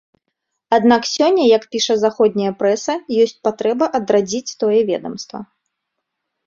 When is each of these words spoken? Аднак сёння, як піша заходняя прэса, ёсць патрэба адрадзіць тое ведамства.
Аднак 0.77 1.03
сёння, 1.15 1.43
як 1.57 1.67
піша 1.75 1.97
заходняя 2.05 2.51
прэса, 2.63 2.93
ёсць 3.27 3.37
патрэба 3.49 3.85
адрадзіць 4.01 4.55
тое 4.65 4.79
ведамства. 4.91 5.39